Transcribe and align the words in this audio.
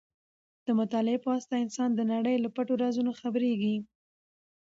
د 0.65 0.67
مطالعې 0.79 1.21
په 1.21 1.27
واسطه 1.33 1.55
انسان 1.65 1.89
د 1.95 2.01
نړۍ 2.13 2.35
له 2.39 2.49
پټو 2.55 2.73
رازونو 2.83 3.11
خبرېږي. 3.19 3.75